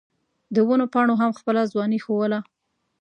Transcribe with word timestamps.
د 0.55 0.57
ونو 0.67 0.85
پاڼو 0.93 1.13
هم 1.21 1.31
خپله 1.39 1.61
ځواني 1.71 1.99
ښووله. 2.03 2.39